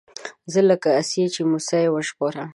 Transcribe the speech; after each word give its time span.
زه 0.51 0.59
لکه 0.69 0.89
آسيې 1.01 1.25
چې 1.33 1.41
موسی 1.49 1.79
يې 1.83 1.89
وژغوره 1.93 2.45